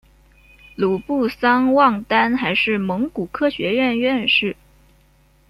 [0.75, 4.55] 鲁布桑旺丹还是蒙古科学院院士。